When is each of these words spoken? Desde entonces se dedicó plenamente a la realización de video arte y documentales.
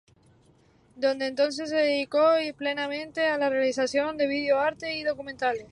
Desde 0.95 1.27
entonces 1.27 1.69
se 1.69 1.75
dedicó 1.75 2.25
plenamente 2.57 3.27
a 3.27 3.37
la 3.37 3.49
realización 3.49 4.17
de 4.17 4.25
video 4.25 4.57
arte 4.59 4.97
y 4.97 5.03
documentales. 5.03 5.67